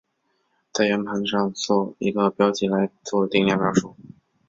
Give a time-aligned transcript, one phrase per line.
[0.73, 3.95] 在圆盘上做一个标记来做定量描述。